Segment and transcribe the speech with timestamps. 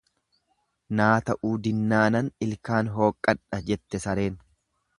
[0.99, 4.41] Naa ta'uu dinnaanan ilkaan hooqqadha jette sareen.